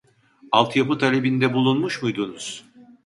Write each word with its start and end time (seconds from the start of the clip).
Alt 0.51 0.75
yapı 0.75 0.97
talebinde 0.97 1.53
bulunmuş 1.53 2.03
muydunuz? 2.03 2.65